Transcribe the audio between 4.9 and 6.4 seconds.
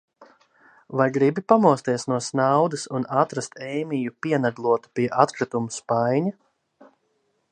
pie atkritumu spaiņa?